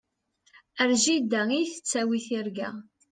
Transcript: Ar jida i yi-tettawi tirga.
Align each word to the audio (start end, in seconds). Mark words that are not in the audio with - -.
Ar 0.81 0.89
jida 1.03 1.41
i 1.51 1.55
yi-tettawi 1.61 2.19
tirga. 2.27 2.69